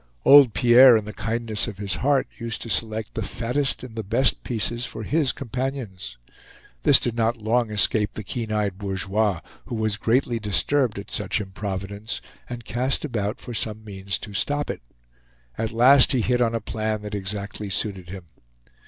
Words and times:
Old 0.25 0.55
Pierre, 0.55 0.97
in 0.97 1.05
the 1.05 1.13
kindness 1.13 1.67
of 1.67 1.77
his 1.77 1.97
heart, 1.97 2.25
used 2.39 2.63
to 2.63 2.71
select 2.71 3.13
the 3.13 3.21
fattest 3.21 3.83
and 3.83 3.95
the 3.95 4.01
best 4.01 4.43
pieces 4.43 4.83
for 4.83 5.03
his 5.03 5.31
companions. 5.31 6.17
This 6.81 6.99
did 6.99 7.13
not 7.15 7.37
long 7.43 7.69
escape 7.69 8.15
the 8.15 8.23
keen 8.23 8.51
eyed 8.51 8.79
bourgeois, 8.79 9.41
who 9.65 9.75
was 9.75 9.97
greatly 9.97 10.39
disturbed 10.39 10.97
at 10.97 11.11
such 11.11 11.39
improvidence, 11.39 12.19
and 12.49 12.65
cast 12.65 13.05
about 13.05 13.39
for 13.39 13.53
some 13.53 13.83
means 13.83 14.17
to 14.17 14.33
stop 14.33 14.71
it. 14.71 14.81
At 15.55 15.71
last 15.71 16.13
he 16.13 16.21
hit 16.21 16.41
on 16.41 16.55
a 16.55 16.61
plan 16.61 17.03
that 17.03 17.13
exactly 17.13 17.69
suited 17.69 18.09
him. 18.09 18.25